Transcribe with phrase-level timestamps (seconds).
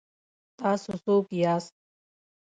[0.59, 1.73] تاسو څوک یاست؟